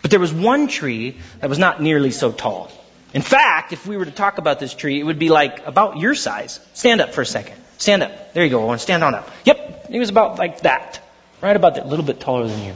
But 0.03 0.11
there 0.11 0.21
was 0.21 0.33
one 0.33 0.69
tree 0.69 1.19
that 1.41 1.49
was 1.49 1.59
not 1.59 1.81
nearly 1.81 2.11
so 2.11 2.33
tall. 2.33 2.71
In 3.15 3.23
fact, 3.23 3.73
if 3.73 3.87
we 3.87 3.97
were 3.97 4.05
to 4.05 4.11
talk 4.11 4.39
about 4.39 4.61
this 4.61 4.75
tree, 4.75 5.01
it 5.01 5.05
would 5.05 5.19
be 5.19 5.31
like 5.31 5.67
about 5.67 5.99
your 5.99 6.15
size. 6.15 6.61
Stand 6.75 7.01
up 7.01 7.15
for 7.15 7.23
a 7.23 7.27
second. 7.27 7.57
Stand 7.79 8.03
up. 8.03 8.35
There 8.35 8.45
you 8.45 8.51
go. 8.51 8.77
Stand 8.77 9.05
on 9.05 9.15
up. 9.15 9.31
Yep. 9.45 9.89
He 9.91 9.99
was 9.99 10.09
about 10.09 10.39
like 10.39 10.61
that. 10.63 11.01
Right 11.41 11.57
about 11.57 11.77
that. 11.77 11.87
A 11.87 11.89
little 11.89 12.05
bit 12.05 12.21
taller 12.21 12.47
than 12.47 12.63
you. 12.65 12.75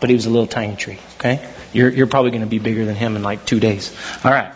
But 0.00 0.10
he 0.10 0.14
was 0.14 0.26
a 0.26 0.30
little 0.30 0.46
tiny 0.46 0.76
tree. 0.76 0.98
Okay? 1.16 1.46
You're, 1.72 1.90
you're 1.90 2.06
probably 2.06 2.30
going 2.30 2.42
to 2.42 2.48
be 2.48 2.58
bigger 2.58 2.84
than 2.84 2.94
him 2.94 3.16
in 3.16 3.22
like 3.22 3.44
two 3.44 3.60
days. 3.60 3.94
All 4.24 4.30
right. 4.30 4.52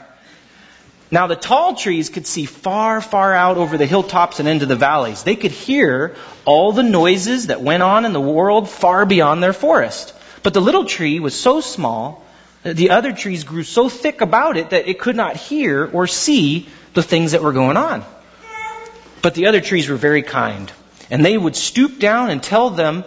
Now, 1.12 1.26
the 1.26 1.36
tall 1.36 1.74
trees 1.74 2.08
could 2.08 2.26
see 2.26 2.46
far, 2.46 3.02
far 3.02 3.34
out 3.34 3.58
over 3.58 3.76
the 3.76 3.84
hilltops 3.84 4.40
and 4.40 4.48
into 4.48 4.64
the 4.64 4.76
valleys. 4.76 5.22
They 5.22 5.36
could 5.36 5.50
hear 5.50 6.16
all 6.46 6.72
the 6.72 6.82
noises 6.82 7.48
that 7.48 7.60
went 7.60 7.82
on 7.82 8.06
in 8.06 8.14
the 8.14 8.20
world 8.20 8.70
far 8.70 9.04
beyond 9.04 9.42
their 9.42 9.52
forest. 9.52 10.14
But 10.42 10.54
the 10.54 10.62
little 10.62 10.86
tree 10.86 11.20
was 11.20 11.38
so 11.38 11.60
small 11.60 12.24
that 12.62 12.78
the 12.78 12.90
other 12.90 13.12
trees 13.12 13.44
grew 13.44 13.62
so 13.62 13.90
thick 13.90 14.22
about 14.22 14.56
it 14.56 14.70
that 14.70 14.88
it 14.88 15.00
could 15.00 15.14
not 15.14 15.36
hear 15.36 15.84
or 15.84 16.06
see 16.06 16.66
the 16.94 17.02
things 17.02 17.32
that 17.32 17.42
were 17.42 17.52
going 17.52 17.76
on. 17.76 18.06
But 19.20 19.34
the 19.34 19.48
other 19.48 19.60
trees 19.60 19.90
were 19.90 19.96
very 19.96 20.22
kind, 20.22 20.72
and 21.10 21.22
they 21.22 21.36
would 21.36 21.56
stoop 21.56 21.98
down 21.98 22.30
and 22.30 22.42
tell 22.42 22.70
them 22.70 23.04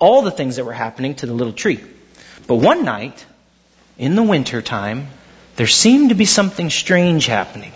all 0.00 0.22
the 0.22 0.32
things 0.32 0.56
that 0.56 0.64
were 0.64 0.72
happening 0.72 1.14
to 1.16 1.26
the 1.26 1.32
little 1.32 1.52
tree. 1.52 1.80
But 2.48 2.56
one 2.56 2.84
night, 2.84 3.24
in 3.96 4.16
the 4.16 4.24
winter 4.24 4.60
time, 4.60 5.06
there 5.56 5.66
seemed 5.66 6.08
to 6.08 6.14
be 6.14 6.24
something 6.24 6.70
strange 6.70 7.26
happening. 7.26 7.72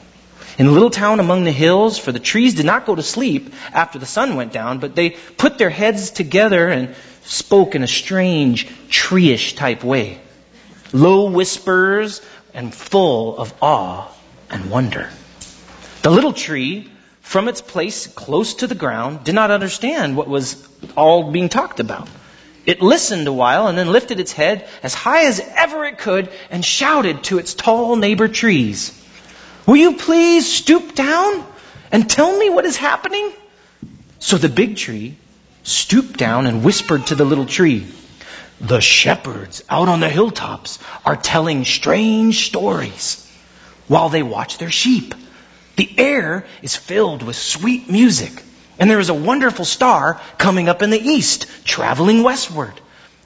In 0.59 0.67
a 0.67 0.73
little 0.73 0.91
town 0.91 1.21
among 1.21 1.45
the 1.45 1.53
hills, 1.53 1.99
for 1.99 2.11
the 2.11 2.19
trees 2.19 2.55
did 2.55 2.67
not 2.67 2.85
go 2.85 2.95
to 2.97 3.03
sleep 3.03 3.55
after 3.73 4.01
the 4.01 4.07
sun 4.07 4.35
went 4.35 4.53
down, 4.53 4.81
but 4.81 4.97
they 4.97 5.11
put 5.11 5.57
their 5.57 5.71
heads 5.71 6.11
together 6.11 6.67
and 6.69 6.97
spoke 7.23 7.77
in 7.77 7.85
a 7.85 7.89
strange, 7.89 8.67
treeish 8.89 9.55
type 9.55 9.85
way. 9.85 10.19
Low 10.93 11.31
whispers 11.31 12.21
and 12.55 12.75
full 12.75 13.39
of 13.39 13.55
awe 13.63 14.09
and 14.51 14.69
wonder. 14.71 15.11
The 16.03 16.11
little 16.11 16.33
tree, 16.33 16.91
from 17.21 17.47
its 17.47 17.61
place 17.61 18.07
close 18.09 18.55
to 18.55 18.67
the 18.67 18.75
ground, 18.75 19.23
did 19.23 19.35
not 19.35 19.53
understand 19.53 20.17
what 20.17 20.27
was 20.27 20.67
all 20.97 21.31
being 21.31 21.49
talked 21.49 21.79
about. 21.79 22.09
It 22.69 22.83
listened 22.83 23.27
a 23.27 23.33
while 23.33 23.67
and 23.67 23.79
then 23.79 23.93
lifted 23.93 24.21
its 24.21 24.31
head 24.31 24.69
as 24.83 24.93
high 24.93 25.25
as 25.25 25.41
ever 25.57 25.87
it 25.87 25.97
could 25.97 26.29
and 26.51 26.63
shouted 26.63 27.25
to 27.25 27.39
its 27.39 27.55
tall 27.55 27.97
neighbor 27.97 28.29
trees, 28.29 28.93
Will 29.65 29.79
you 29.79 29.95
please 29.95 30.47
stoop 30.47 30.95
down 30.95 31.47
and 31.91 32.11
tell 32.11 32.39
me 32.39 32.51
what 32.51 32.67
is 32.67 32.77
happening? 32.77 33.33
So 34.19 34.37
the 34.37 34.51
big 34.51 34.77
tree 34.77 35.17
stooped 35.63 36.19
down 36.19 36.47
and 36.47 36.63
whispered 36.63 37.07
to 37.07 37.15
the 37.15 37.25
little 37.25 37.47
tree, 37.47 37.87
The 38.61 38.83
shepherds 38.83 39.65
out 39.71 39.89
on 39.89 40.01
the 40.01 40.11
hilltops 40.11 40.79
are 41.07 41.17
telling 41.17 41.65
strange 41.65 42.49
stories 42.49 43.27
while 43.87 44.11
they 44.11 44.23
watch 44.23 44.59
their 44.59 44.71
sheep. 44.71 45.15
The 45.77 45.91
air 45.97 46.45
is 46.61 46.77
filled 46.77 47.23
with 47.23 47.37
sweet 47.37 47.89
music, 47.89 48.43
and 48.79 48.91
there 48.91 49.01
is 49.01 49.09
a 49.09 49.15
wonderful 49.15 49.65
star 49.65 50.21
coming 50.39 50.69
up 50.69 50.83
in 50.83 50.91
the 50.91 51.01
east, 51.01 51.47
traveling 51.65 52.23
westward. 52.23 52.81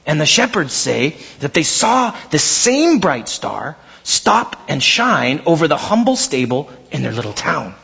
And 0.07 0.21
the 0.21 0.27
shepherds 0.27 0.73
say 0.73 1.17
that 1.41 1.55
they 1.55 1.63
saw 1.63 2.17
the 2.31 2.39
same 2.39 2.99
bright 2.99 3.29
star 3.29 3.77
stop 4.03 4.61
and 4.69 4.83
shine 4.83 5.43
over 5.47 5.69
the 5.69 5.77
humble 5.77 6.17
stable 6.17 6.71
in 6.91 7.03
their 7.03 7.13
little 7.13 7.33
town. 7.33 7.75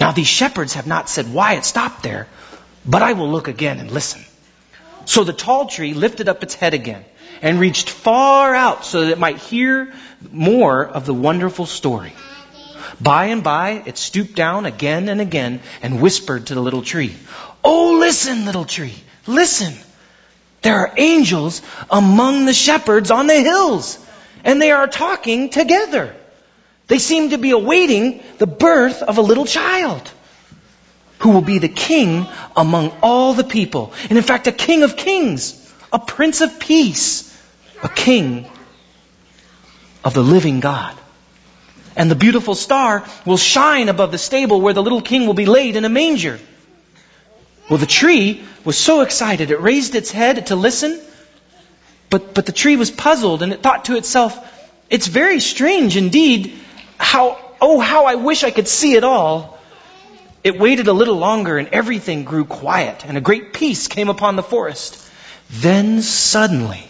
Now, 0.00 0.12
these 0.12 0.26
shepherds 0.26 0.74
have 0.74 0.86
not 0.86 1.08
said 1.08 1.32
why 1.32 1.54
it 1.54 1.64
stopped 1.64 2.02
there, 2.02 2.26
but 2.86 3.02
I 3.02 3.12
will 3.12 3.30
look 3.30 3.46
again 3.46 3.78
and 3.78 3.90
listen. 3.90 4.24
So 5.04 5.24
the 5.24 5.32
tall 5.32 5.66
tree 5.66 5.94
lifted 5.94 6.28
up 6.28 6.42
its 6.42 6.54
head 6.54 6.74
again 6.74 7.04
and 7.42 7.60
reached 7.60 7.90
far 7.90 8.54
out 8.54 8.84
so 8.84 9.02
that 9.02 9.12
it 9.12 9.18
might 9.18 9.38
hear 9.38 9.92
more 10.32 10.84
of 10.86 11.06
the 11.06 11.14
wonderful 11.14 11.66
story. 11.66 12.12
By 13.00 13.26
and 13.26 13.44
by, 13.44 13.82
it 13.86 13.98
stooped 13.98 14.34
down 14.34 14.66
again 14.66 15.08
and 15.08 15.20
again 15.20 15.60
and 15.82 16.00
whispered 16.00 16.46
to 16.46 16.54
the 16.54 16.60
little 16.60 16.82
tree, 16.82 17.14
Oh, 17.62 17.98
listen, 17.98 18.46
little 18.46 18.64
tree, 18.64 18.94
listen. 19.26 19.74
There 20.62 20.78
are 20.78 20.94
angels 20.96 21.62
among 21.90 22.46
the 22.46 22.54
shepherds 22.54 23.10
on 23.10 23.26
the 23.26 23.40
hills, 23.40 23.98
and 24.44 24.60
they 24.60 24.70
are 24.70 24.86
talking 24.86 25.50
together. 25.50 26.14
They 26.86 26.98
seem 26.98 27.30
to 27.30 27.38
be 27.38 27.50
awaiting 27.50 28.22
the 28.38 28.46
birth 28.46 29.02
of 29.02 29.18
a 29.18 29.22
little 29.22 29.46
child 29.46 30.10
who 31.20 31.30
will 31.30 31.42
be 31.42 31.58
the 31.58 31.68
king 31.68 32.26
among 32.56 32.92
all 33.02 33.34
the 33.34 33.44
people. 33.44 33.92
And 34.08 34.18
in 34.18 34.24
fact, 34.24 34.46
a 34.46 34.52
king 34.52 34.82
of 34.82 34.96
kings, 34.96 35.72
a 35.92 35.98
prince 35.98 36.40
of 36.40 36.58
peace, 36.58 37.26
a 37.82 37.88
king 37.88 38.50
of 40.02 40.14
the 40.14 40.22
living 40.22 40.60
God. 40.60 40.96
And 41.96 42.10
the 42.10 42.14
beautiful 42.14 42.54
star 42.54 43.04
will 43.26 43.36
shine 43.36 43.88
above 43.88 44.12
the 44.12 44.18
stable 44.18 44.60
where 44.60 44.74
the 44.74 44.82
little 44.82 45.02
king 45.02 45.26
will 45.26 45.34
be 45.34 45.46
laid 45.46 45.76
in 45.76 45.84
a 45.84 45.88
manger. 45.88 46.38
Well, 47.68 47.78
the 47.78 47.86
tree 47.86 48.42
was 48.64 48.76
so 48.76 49.00
excited, 49.00 49.50
it 49.50 49.60
raised 49.60 49.94
its 49.94 50.10
head 50.10 50.48
to 50.48 50.56
listen, 50.56 51.00
but, 52.10 52.34
but 52.34 52.46
the 52.46 52.52
tree 52.52 52.76
was 52.76 52.90
puzzled 52.90 53.42
and 53.42 53.52
it 53.52 53.62
thought 53.62 53.84
to 53.86 53.96
itself, 53.96 54.36
it's 54.90 55.06
very 55.06 55.38
strange 55.38 55.96
indeed 55.96 56.52
how, 56.98 57.38
oh, 57.60 57.78
how 57.78 58.06
I 58.06 58.16
wish 58.16 58.42
I 58.42 58.50
could 58.50 58.66
see 58.66 58.94
it 58.94 59.04
all. 59.04 59.58
It 60.42 60.58
waited 60.58 60.88
a 60.88 60.92
little 60.92 61.16
longer 61.16 61.58
and 61.58 61.68
everything 61.68 62.24
grew 62.24 62.44
quiet 62.44 63.04
and 63.06 63.16
a 63.16 63.20
great 63.20 63.52
peace 63.52 63.86
came 63.86 64.08
upon 64.08 64.34
the 64.34 64.42
forest. 64.42 65.00
Then 65.50 66.02
suddenly, 66.02 66.82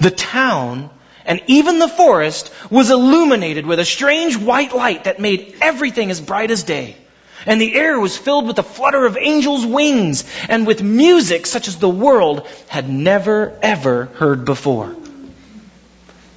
the 0.00 0.10
town 0.10 0.90
and 1.24 1.40
even 1.46 1.78
the 1.78 1.88
forest 1.88 2.52
was 2.70 2.90
illuminated 2.90 3.66
with 3.66 3.78
a 3.78 3.84
strange 3.84 4.36
white 4.36 4.74
light 4.74 5.04
that 5.04 5.20
made 5.20 5.56
everything 5.60 6.10
as 6.10 6.20
bright 6.20 6.50
as 6.50 6.62
day. 6.62 6.96
And 7.46 7.60
the 7.60 7.74
air 7.74 7.98
was 7.98 8.16
filled 8.16 8.46
with 8.46 8.56
the 8.56 8.62
flutter 8.62 9.04
of 9.04 9.16
angels' 9.16 9.66
wings 9.66 10.24
and 10.48 10.66
with 10.66 10.82
music 10.82 11.46
such 11.46 11.68
as 11.68 11.76
the 11.76 11.88
world 11.88 12.46
had 12.68 12.88
never 12.88 13.58
ever 13.62 14.06
heard 14.06 14.44
before. 14.44 14.94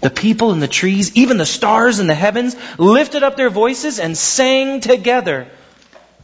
The 0.02 0.10
people 0.10 0.52
in 0.52 0.60
the 0.60 0.68
trees, 0.68 1.16
even 1.16 1.38
the 1.38 1.46
stars 1.46 2.00
in 2.00 2.08
the 2.08 2.16
heavens, 2.16 2.56
lifted 2.78 3.24
up 3.24 3.38
their 3.38 3.50
voices 3.50 4.00
and 4.00 4.18
sang 4.18 4.80
together. 4.80 5.48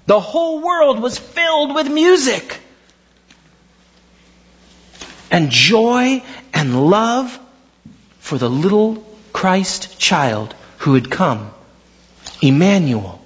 The 0.05 0.19
whole 0.19 0.61
world 0.61 0.99
was 0.99 1.17
filled 1.17 1.73
with 1.73 1.89
music. 1.89 2.59
And 5.31 5.49
joy 5.49 6.23
and 6.53 6.89
love 6.89 7.39
for 8.21 8.37
the 8.37 8.49
little 8.49 9.03
Christ 9.33 9.99
child 9.99 10.55
who 10.77 10.93
had 10.93 11.11
come. 11.11 11.51
Emmanuel, 12.41 13.21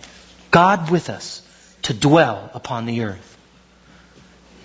God 0.50 0.90
with 0.90 1.10
us, 1.10 1.42
to 1.84 1.94
dwell 1.94 2.50
upon 2.54 2.86
the 2.86 3.04
earth. 3.04 3.38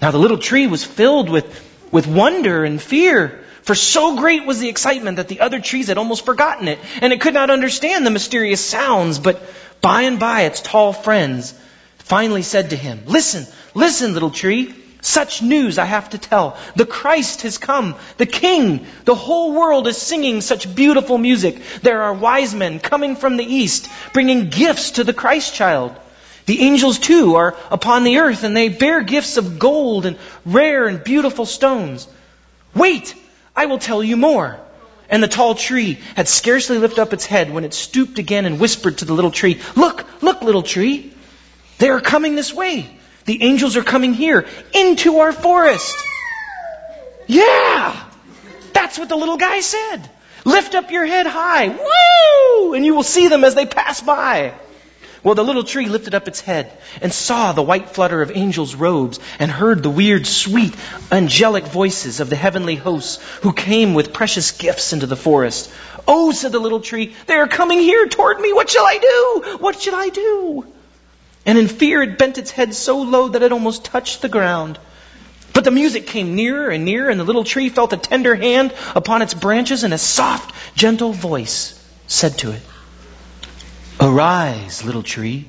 Now 0.00 0.12
the 0.12 0.18
little 0.18 0.38
tree 0.38 0.66
was 0.66 0.84
filled 0.84 1.28
with, 1.28 1.44
with 1.92 2.06
wonder 2.06 2.64
and 2.64 2.80
fear, 2.80 3.44
for 3.62 3.75
so 3.75 4.16
great 4.16 4.46
was 4.46 4.60
the 4.60 4.68
excitement 4.68 5.18
that 5.18 5.28
the 5.28 5.40
other 5.40 5.60
trees 5.60 5.88
had 5.88 5.99
almost 5.99 6.25
forgotten 6.25 6.68
it, 6.68 6.78
and 7.02 7.12
it 7.12 7.20
could 7.20 7.34
not 7.34 7.50
understand 7.50 8.06
the 8.06 8.10
mysterious 8.10 8.64
sounds, 8.64 9.18
but 9.18 9.42
by 9.80 10.02
and 10.02 10.18
by 10.18 10.42
its 10.42 10.62
tall 10.62 10.92
friends 10.92 11.52
finally 11.99 12.42
said 12.42 12.70
to 12.70 12.76
him, 12.76 13.02
Listen, 13.06 13.46
listen, 13.75 14.14
little 14.14 14.30
tree. 14.30 14.75
Such 15.02 15.40
news 15.40 15.78
I 15.78 15.87
have 15.87 16.11
to 16.11 16.19
tell. 16.19 16.59
The 16.76 16.85
Christ 16.85 17.42
has 17.42 17.57
come. 17.57 17.95
The 18.19 18.26
King. 18.26 18.87
The 19.04 19.14
whole 19.14 19.52
world 19.52 19.88
is 19.88 19.97
singing 19.97 20.40
such 20.40 20.75
beautiful 20.75 21.16
music. 21.16 21.61
There 21.83 22.02
are 22.02 22.12
wise 22.12 22.54
men 22.54 22.80
coming 22.80 23.16
from 23.16 23.37
the 23.37 23.45
east, 23.45 23.88
bringing 24.12 24.50
gifts 24.50 24.92
to 24.92 25.04
the 25.04 25.14
Christ 25.14 25.54
child. 25.54 25.95
The 26.47 26.62
angels 26.62 26.99
too 26.99 27.37
are 27.37 27.57
upon 27.71 28.04
the 28.04 28.19
earth 28.19 28.45
and 28.45 28.57
they 28.57 28.69
bear 28.69 29.02
gifts 29.02 29.37
of 29.37 29.59
gold 29.59 30.04
and 30.04 30.19
rare 30.45 30.87
and 30.87 31.02
beautiful 31.02 31.47
stones. 31.47 32.07
Wait! 32.75 33.14
I 33.57 33.66
will 33.66 33.78
tell 33.78 34.02
you 34.02 34.16
more. 34.16 34.59
And 35.09 35.23
the 35.23 35.28
tall 35.28 35.54
tree 35.54 35.99
had 36.14 36.28
scarcely 36.28 36.78
lifted 36.78 37.00
up 37.00 37.12
its 37.12 37.26
head 37.26 37.52
when 37.52 37.64
it 37.64 37.75
stooped 37.75 38.19
again 38.19 38.47
and 38.47 38.61
whispered 38.61 38.99
to 38.99 39.04
the 39.04 39.12
little 39.12 39.30
tree, 39.30 39.61
Look, 39.76 40.04
look, 40.23 40.42
little 40.42 40.62
tree. 40.62 41.12
They 41.78 41.88
are 41.88 42.00
coming 42.00 42.37
this 42.37 42.52
way. 42.52 43.00
The 43.24 43.42
angels 43.42 43.76
are 43.76 43.82
coming 43.82 44.14
here 44.14 44.46
into 44.74 45.18
our 45.18 45.32
forest. 45.32 45.96
Yeah! 47.26 48.02
That's 48.72 48.98
what 48.98 49.08
the 49.08 49.16
little 49.16 49.36
guy 49.36 49.60
said. 49.60 50.08
Lift 50.44 50.74
up 50.74 50.90
your 50.90 51.06
head 51.06 51.26
high. 51.26 51.68
Woo! 51.68 52.74
And 52.74 52.84
you 52.84 52.94
will 52.94 53.02
see 53.02 53.28
them 53.28 53.44
as 53.44 53.54
they 53.54 53.66
pass 53.66 54.00
by. 54.00 54.54
Well, 55.22 55.34
the 55.34 55.44
little 55.44 55.64
tree 55.64 55.86
lifted 55.86 56.14
up 56.14 56.28
its 56.28 56.40
head 56.40 56.72
and 57.02 57.12
saw 57.12 57.52
the 57.52 57.62
white 57.62 57.90
flutter 57.90 58.22
of 58.22 58.34
angels' 58.34 58.74
robes 58.74 59.20
and 59.38 59.50
heard 59.50 59.82
the 59.82 59.90
weird, 59.90 60.26
sweet, 60.26 60.74
angelic 61.12 61.64
voices 61.64 62.20
of 62.20 62.30
the 62.30 62.36
heavenly 62.36 62.74
hosts 62.74 63.22
who 63.42 63.52
came 63.52 63.92
with 63.92 64.14
precious 64.14 64.52
gifts 64.52 64.94
into 64.94 65.06
the 65.06 65.16
forest. 65.16 65.70
Oh, 66.08 66.32
said 66.32 66.52
the 66.52 66.58
little 66.58 66.80
tree, 66.80 67.14
they 67.26 67.34
are 67.34 67.48
coming 67.48 67.80
here 67.80 68.06
toward 68.08 68.40
me. 68.40 68.54
What 68.54 68.70
shall 68.70 68.86
I 68.86 68.98
do? 68.98 69.58
What 69.58 69.80
shall 69.80 69.94
I 69.94 70.08
do? 70.08 70.66
And 71.47 71.59
in 71.59 71.68
fear 71.68 72.02
it 72.02 72.18
bent 72.18 72.38
its 72.38 72.50
head 72.50 72.75
so 72.75 73.02
low 73.02 73.28
that 73.28 73.42
it 73.42 73.52
almost 73.52 73.85
touched 73.85 74.23
the 74.23 74.28
ground. 74.28 74.78
But 75.52 75.64
the 75.64 75.70
music 75.70 76.06
came 76.06 76.37
nearer 76.37 76.68
and 76.70 76.85
nearer, 76.85 77.11
and 77.11 77.18
the 77.18 77.25
little 77.25 77.44
tree 77.44 77.68
felt 77.68 77.92
a 77.92 77.97
tender 77.97 78.35
hand 78.35 78.73
upon 78.94 79.23
its 79.23 79.35
branches, 79.35 79.85
and 79.85 79.92
a 79.92 79.99
soft, 79.99 80.54
gentle 80.76 81.12
voice 81.12 81.76
said 82.06 82.38
to 82.38 82.52
it, 82.52 82.62
Arise, 83.99 84.85
little 84.85 85.02
tree, 85.02 85.49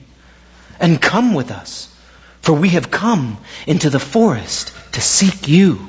and 0.79 1.01
come 1.01 1.33
with 1.33 1.51
us, 1.51 1.93
for 2.41 2.53
we 2.53 2.69
have 2.69 2.89
come 2.89 3.37
into 3.67 3.89
the 3.89 3.99
forest 3.99 4.73
to 4.93 5.01
seek 5.01 5.47
you. 5.47 5.87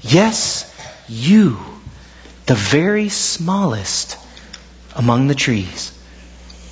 Yes, 0.00 0.72
you, 1.08 1.58
the 2.46 2.54
very 2.54 3.08
smallest 3.08 4.16
among 4.94 5.26
the 5.26 5.34
trees. 5.34 5.92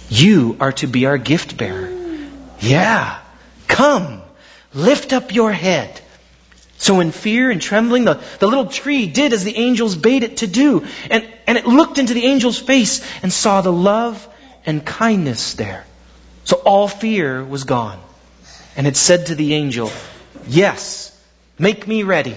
You 0.08 0.56
are 0.60 0.72
to 0.72 0.86
be 0.86 1.06
our 1.06 1.18
gift 1.18 1.56
bearer. 1.56 1.97
Yeah, 2.60 3.18
come, 3.66 4.22
lift 4.74 5.12
up 5.12 5.34
your 5.34 5.52
head. 5.52 6.00
So 6.78 7.00
in 7.00 7.10
fear 7.10 7.50
and 7.50 7.60
trembling, 7.60 8.04
the, 8.04 8.22
the 8.38 8.46
little 8.46 8.66
tree 8.66 9.06
did 9.06 9.32
as 9.32 9.44
the 9.44 9.56
angels 9.56 9.96
bade 9.96 10.22
it 10.22 10.38
to 10.38 10.46
do. 10.46 10.86
And, 11.10 11.28
and 11.46 11.58
it 11.58 11.66
looked 11.66 11.98
into 11.98 12.14
the 12.14 12.26
angel's 12.26 12.58
face 12.58 13.04
and 13.22 13.32
saw 13.32 13.60
the 13.60 13.72
love 13.72 14.26
and 14.64 14.84
kindness 14.84 15.54
there. 15.54 15.84
So 16.44 16.56
all 16.64 16.86
fear 16.86 17.44
was 17.44 17.64
gone. 17.64 18.00
And 18.76 18.86
it 18.86 18.96
said 18.96 19.26
to 19.26 19.34
the 19.34 19.54
angel, 19.54 19.90
Yes, 20.46 21.14
make 21.58 21.86
me 21.88 22.04
ready. 22.04 22.36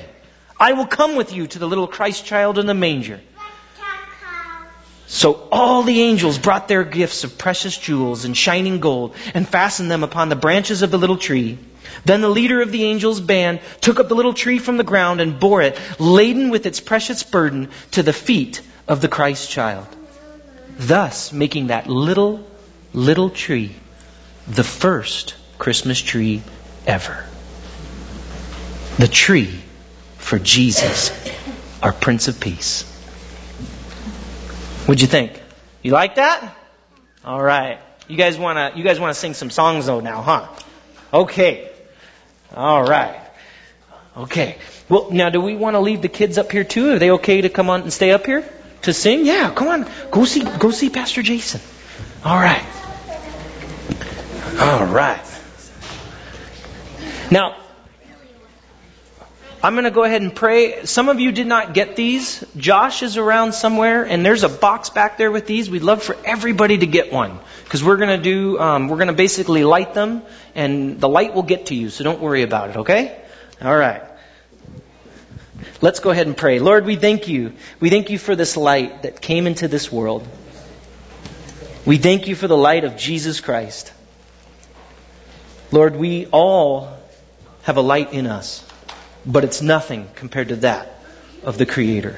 I 0.59 0.73
will 0.73 0.87
come 0.87 1.15
with 1.15 1.33
you 1.33 1.47
to 1.47 1.59
the 1.59 1.67
little 1.67 1.87
Christ 1.87 2.25
child 2.25 2.57
in 2.57 2.65
the 2.65 2.73
manger. 2.73 3.21
So 5.11 5.47
all 5.51 5.83
the 5.83 6.01
angels 6.01 6.37
brought 6.37 6.67
their 6.67 6.85
gifts 6.85 7.23
of 7.25 7.37
precious 7.37 7.77
jewels 7.77 8.23
and 8.23 8.35
shining 8.35 8.79
gold 8.79 9.13
and 9.33 9.47
fastened 9.47 9.91
them 9.91 10.03
upon 10.03 10.29
the 10.29 10.35
branches 10.35 10.81
of 10.81 10.91
the 10.91 10.97
little 10.97 11.17
tree. 11.17 11.57
Then 12.05 12.21
the 12.21 12.29
leader 12.29 12.61
of 12.61 12.71
the 12.71 12.85
angels' 12.85 13.19
band 13.19 13.59
took 13.81 13.99
up 13.99 14.07
the 14.07 14.15
little 14.15 14.33
tree 14.33 14.57
from 14.57 14.77
the 14.77 14.83
ground 14.83 15.19
and 15.19 15.39
bore 15.39 15.61
it, 15.61 15.77
laden 15.99 16.49
with 16.49 16.65
its 16.65 16.79
precious 16.79 17.23
burden, 17.23 17.69
to 17.91 18.03
the 18.03 18.13
feet 18.13 18.61
of 18.87 19.01
the 19.01 19.09
Christ 19.09 19.49
child 19.49 19.87
thus 20.77 21.31
making 21.31 21.67
that 21.67 21.87
little, 21.87 22.45
little 22.93 23.29
tree 23.29 23.75
the 24.47 24.63
first 24.63 25.35
Christmas 25.57 25.99
tree 25.99 26.41
ever. 26.87 27.23
The 28.97 29.07
tree 29.07 29.61
for 30.17 30.39
Jesus, 30.39 31.11
our 31.81 31.93
Prince 31.93 32.27
of 32.27 32.39
Peace. 32.39 32.90
What'd 34.85 35.01
you 35.01 35.07
think? 35.07 35.41
You 35.81 35.91
like 35.91 36.15
that? 36.15 36.55
All 37.23 37.41
right. 37.41 37.79
You 38.07 38.17
guys 38.17 38.37
wanna 38.37 38.73
you 38.75 38.83
guys 38.83 38.99
wanna 38.99 39.13
sing 39.13 39.33
some 39.33 39.49
songs 39.49 39.85
though 39.85 39.99
now, 39.99 40.21
huh? 40.21 40.47
Okay. 41.13 41.69
All 42.55 42.83
right. 42.83 43.19
Okay. 44.17 44.57
Well, 44.89 45.11
now 45.11 45.29
do 45.29 45.39
we 45.39 45.55
want 45.55 45.75
to 45.75 45.79
leave 45.79 46.01
the 46.01 46.09
kids 46.09 46.37
up 46.37 46.51
here 46.51 46.65
too? 46.65 46.91
Are 46.91 46.99
they 46.99 47.11
okay 47.11 47.41
to 47.41 47.49
come 47.49 47.69
on 47.69 47.83
and 47.83 47.93
stay 47.93 48.11
up 48.11 48.25
here? 48.25 48.43
to 48.83 48.93
sing? 48.93 49.25
Yeah, 49.25 49.51
come 49.51 49.67
on. 49.67 49.89
Go 50.09 50.25
see 50.25 50.41
go 50.41 50.71
see 50.71 50.89
Pastor 50.89 51.21
Jason. 51.21 51.61
All 52.23 52.35
right. 52.35 52.65
All 54.59 54.85
right. 54.85 55.21
Now, 57.29 57.55
I'm 59.63 59.73
going 59.73 59.83
to 59.83 59.91
go 59.91 60.03
ahead 60.03 60.23
and 60.23 60.35
pray. 60.35 60.85
Some 60.85 61.07
of 61.07 61.19
you 61.19 61.31
did 61.31 61.45
not 61.45 61.75
get 61.75 61.95
these. 61.95 62.43
Josh 62.57 63.03
is 63.03 63.17
around 63.17 63.53
somewhere, 63.53 64.03
and 64.03 64.25
there's 64.25 64.43
a 64.43 64.49
box 64.49 64.89
back 64.89 65.17
there 65.17 65.29
with 65.29 65.45
these. 65.45 65.69
We'd 65.69 65.83
love 65.83 66.01
for 66.01 66.17
everybody 66.25 66.79
to 66.79 66.87
get 66.87 67.13
one 67.13 67.39
because 67.63 67.83
we're 67.83 67.97
going 67.97 68.17
to 68.17 68.23
do. 68.23 68.59
Um, 68.59 68.87
we're 68.87 68.97
going 68.97 69.07
to 69.07 69.13
basically 69.13 69.63
light 69.63 69.93
them, 69.93 70.23
and 70.55 70.99
the 70.99 71.07
light 71.07 71.35
will 71.35 71.43
get 71.43 71.67
to 71.67 71.75
you. 71.75 71.91
So 71.91 72.03
don't 72.03 72.19
worry 72.19 72.41
about 72.41 72.71
it. 72.71 72.77
Okay? 72.77 73.21
All 73.61 73.75
right. 73.75 74.01
Let's 75.79 75.99
go 75.99 76.09
ahead 76.09 76.25
and 76.25 76.35
pray. 76.35 76.57
Lord, 76.57 76.85
we 76.85 76.95
thank 76.95 77.27
you. 77.27 77.53
We 77.79 77.91
thank 77.91 78.09
you 78.09 78.17
for 78.17 78.35
this 78.35 78.57
light 78.57 79.03
that 79.03 79.21
came 79.21 79.45
into 79.45 79.67
this 79.67 79.91
world. 79.91 80.27
We 81.85 81.97
thank 81.97 82.27
you 82.27 82.35
for 82.35 82.47
the 82.47 82.57
light 82.57 82.83
of 82.83 82.97
Jesus 82.97 83.41
Christ. 83.41 83.93
Lord, 85.71 85.95
we 85.95 86.25
all 86.27 86.97
have 87.63 87.77
a 87.77 87.81
light 87.81 88.13
in 88.13 88.25
us, 88.25 88.63
but 89.25 89.43
it's 89.43 89.61
nothing 89.61 90.09
compared 90.15 90.49
to 90.49 90.55
that 90.57 90.95
of 91.43 91.57
the 91.57 91.65
Creator. 91.65 92.17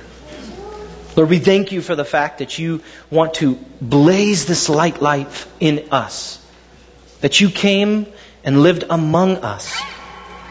Lord, 1.15 1.29
we 1.29 1.39
thank 1.39 1.71
you 1.71 1.81
for 1.81 1.95
the 1.95 2.05
fact 2.05 2.39
that 2.39 2.57
you 2.57 2.81
want 3.11 3.35
to 3.35 3.59
blaze 3.79 4.45
this 4.45 4.67
light 4.67 5.01
life 5.01 5.51
in 5.59 5.89
us. 5.91 6.39
That 7.21 7.39
you 7.39 7.49
came 7.49 8.07
and 8.43 8.63
lived 8.63 8.85
among 8.89 9.37
us, 9.37 9.73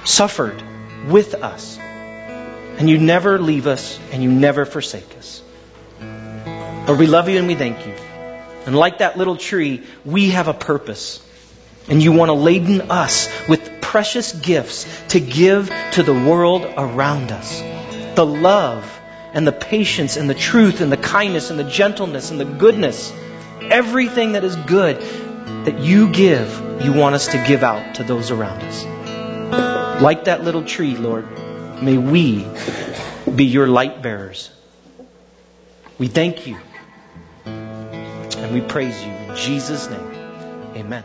suffered 0.05 0.63
with 1.09 1.35
us, 1.35 1.79
and 1.79 2.89
you 2.89 2.99
never 2.99 3.39
leave 3.39 3.67
us 3.67 3.99
and 4.13 4.23
you 4.23 4.31
never 4.31 4.65
forsake 4.65 5.17
us. 5.19 5.43
Lord, 6.87 6.99
we 6.99 7.07
love 7.07 7.29
you 7.29 7.39
and 7.39 7.47
we 7.47 7.55
thank 7.55 7.87
you. 7.87 7.93
And 8.67 8.77
like 8.77 8.99
that 8.99 9.19
little 9.19 9.37
tree, 9.37 9.83
we 10.05 10.31
have 10.31 10.49
a 10.49 10.55
purpose. 10.55 11.27
And 11.89 12.03
you 12.03 12.13
want 12.13 12.29
to 12.29 12.35
laden 12.35 12.91
us 12.91 13.29
with 13.49 13.72
precious 13.93 14.33
gifts 14.33 14.87
to 15.09 15.21
give 15.21 15.71
to 15.93 16.03
the 16.03 16.15
world 16.15 16.65
around 16.79 17.31
us. 17.31 17.61
The 18.15 18.25
love 18.25 18.83
and 19.35 19.47
the 19.47 19.53
patience 19.53 20.17
and 20.17 20.31
the 20.31 20.35
truth 20.35 20.81
and 20.81 20.91
the 20.91 20.97
kindness 20.97 21.51
and 21.51 21.59
the 21.59 21.65
gentleness 21.65 22.31
and 22.31 22.41
the 22.41 22.47
goodness. 22.47 23.13
Everything 23.61 24.33
that 24.33 24.45
is 24.45 24.57
good 24.57 24.99
that 25.67 25.79
you 25.81 26.11
give, 26.11 26.49
you 26.83 26.95
want 26.95 27.17
us 27.17 27.27
to 27.33 27.45
give 27.47 27.63
out 27.63 27.97
to 27.97 28.03
those 28.03 28.31
around 28.31 28.63
us. 28.63 30.01
Like 30.01 30.25
that 30.25 30.43
little 30.43 30.65
tree, 30.65 30.97
Lord. 30.97 31.27
May 31.83 31.99
we 31.99 32.47
be 33.37 33.45
your 33.45 33.69
light 33.69 34.01
bearers. 34.01 34.51
We 35.99 36.09
thank 36.09 36.47
you 36.47 36.57
and 37.45 38.55
we 38.55 38.63
praise 38.63 39.05
you 39.05 39.13
in 39.13 39.37
Jesus' 39.37 39.91
name. 39.91 40.15
Amen. 40.77 41.05